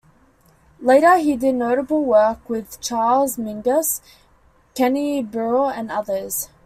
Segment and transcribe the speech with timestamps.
[0.81, 4.01] Later he did notable work with Charles Mingus,
[4.73, 6.49] Kenny Burrell, and others.